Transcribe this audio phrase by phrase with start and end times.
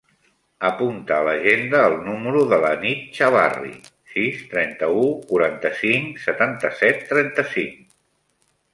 [0.69, 3.75] Apunta a l'agenda el número de la Nit Chavarri:
[4.15, 7.83] sis, trenta-u, quaranta-cinc, setanta-set, trenta-cinc.